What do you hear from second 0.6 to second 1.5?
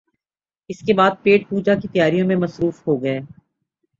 اس کے بعد پیٹ